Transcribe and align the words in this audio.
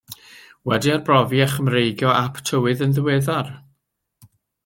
Wedi 0.69 0.91
arbrofi 0.93 1.41
a 1.45 1.47
chymreigio 1.51 2.09
ap 2.23 2.41
tywydd 2.51 2.81
yn 2.87 2.95
ddiweddar. 2.97 3.53